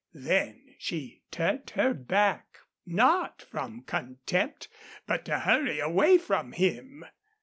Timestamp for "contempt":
3.83-4.67